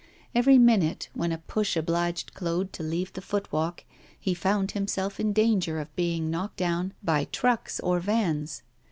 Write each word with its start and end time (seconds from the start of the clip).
Every 0.33 0.57
minute, 0.57 1.09
when 1.13 1.31
a 1.31 1.37
push 1.37 1.77
obliged 1.77 2.33
Claude 2.33 2.73
to 2.73 2.81
leave 2.81 3.13
the 3.13 3.21
footwalk, 3.21 3.83
he 4.19 4.33
found 4.33 4.71
himself 4.71 5.19
in 5.19 5.31
danger 5.31 5.77
of 5.79 5.95
being 5.95 6.31
knocked 6.31 6.57
down 6.57 6.93
by 7.03 7.25
trucks 7.25 7.79
or 7.81 7.99
vans. 7.99 8.63